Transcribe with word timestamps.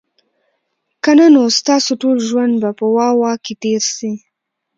که 1.03 1.11
نه 1.17 1.27
نو 1.33 1.43
ستاسو 1.59 1.91
ټول 2.01 2.17
ژوند 2.27 2.53
به 2.61 2.69
په 2.79 2.85
"واه، 2.95 3.15
واه" 3.21 3.37
کي 3.45 3.53
تیر 3.61 3.83
سي 3.95 4.11